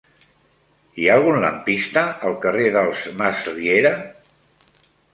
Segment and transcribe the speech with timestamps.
[1.01, 3.97] Hi ha algun lampista al carrer dels Masriera?